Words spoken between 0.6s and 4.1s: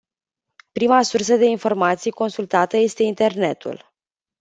Prima sursă de informații consultată este internetul.